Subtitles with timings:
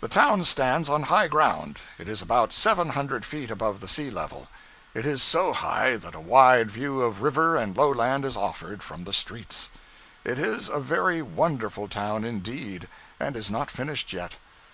[0.00, 4.10] The town stands on high ground; it is about seven hundred feet above the sea
[4.10, 4.48] level.
[4.94, 9.06] It is so high that a wide view of river and lowland is offered from
[9.06, 9.68] its streets.
[10.24, 12.88] It is a very wonderful town indeed,
[13.20, 14.36] and is not finished yet.